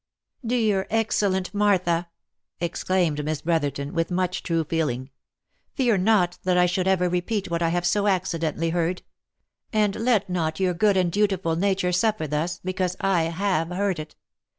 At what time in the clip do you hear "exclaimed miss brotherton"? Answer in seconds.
2.65-3.93